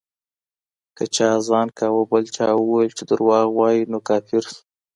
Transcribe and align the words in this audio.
که 0.95 1.03
چا 1.15 1.25
اذان 1.37 1.67
کاوه، 1.77 2.03
بل 2.11 2.25
چا 2.35 2.45
وويل 2.55 2.91
چي 2.97 3.03
درواغ 3.09 3.47
وايي، 3.57 3.81
نو 3.91 3.97
کافر 4.09 4.43
سو 4.53 4.57